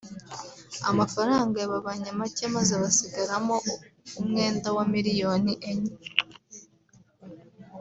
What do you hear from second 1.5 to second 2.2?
yababanye